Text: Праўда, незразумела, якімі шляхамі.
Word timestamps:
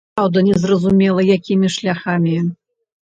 Праўда, 0.17 0.37
незразумела, 0.45 1.25
якімі 1.35 1.67
шляхамі. 1.75 2.33